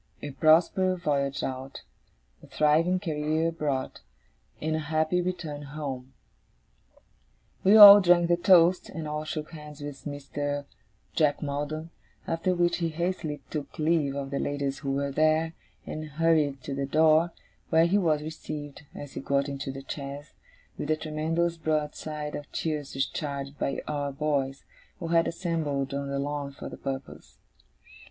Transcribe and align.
'A 0.23 0.31
prosperous 0.31 0.99
voyage 1.03 1.43
out, 1.43 1.83
a 2.41 2.47
thriving 2.47 2.99
career 2.99 3.49
abroad, 3.49 3.99
and 4.59 4.75
a 4.75 4.79
happy 4.79 5.21
return 5.21 5.61
home!' 5.61 6.13
We 7.63 7.77
all 7.77 8.01
drank 8.01 8.27
the 8.27 8.35
toast, 8.35 8.89
and 8.89 9.07
all 9.07 9.25
shook 9.25 9.51
hands 9.51 9.79
with 9.79 10.05
Mr. 10.05 10.65
Jack 11.13 11.43
Maldon; 11.43 11.91
after 12.27 12.55
which 12.55 12.77
he 12.77 12.89
hastily 12.89 13.41
took 13.51 13.77
leave 13.77 14.15
of 14.15 14.31
the 14.31 14.39
ladies 14.39 14.79
who 14.79 14.93
were 14.93 15.11
there, 15.11 15.53
and 15.85 16.03
hurried 16.05 16.63
to 16.63 16.73
the 16.73 16.87
door, 16.87 17.31
where 17.69 17.85
he 17.85 17.99
was 17.99 18.23
received, 18.23 18.83
as 18.95 19.13
he 19.13 19.21
got 19.21 19.47
into 19.47 19.71
the 19.71 19.85
chaise, 19.87 20.33
with 20.79 20.89
a 20.89 20.95
tremendous 20.95 21.57
broadside 21.57 22.33
of 22.33 22.51
cheers 22.51 22.93
discharged 22.93 23.59
by 23.59 23.83
our 23.87 24.11
boys, 24.11 24.63
who 24.97 25.09
had 25.09 25.27
assembled 25.27 25.93
on 25.93 26.07
the 26.09 26.17
lawn 26.17 26.51
for 26.51 26.69
the 26.69 26.77
purpose. 26.77 27.37